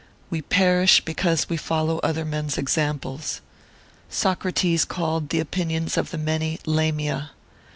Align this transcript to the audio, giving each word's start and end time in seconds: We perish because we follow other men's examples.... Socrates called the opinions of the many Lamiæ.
We 0.31 0.41
perish 0.41 1.01
because 1.05 1.47
we 1.47 1.57
follow 1.57 1.99
other 1.99 2.25
men's 2.25 2.57
examples.... 2.57 3.39
Socrates 4.09 4.83
called 4.83 5.29
the 5.29 5.39
opinions 5.39 5.95
of 5.95 6.09
the 6.09 6.17
many 6.17 6.57
Lamiæ. 6.65 7.29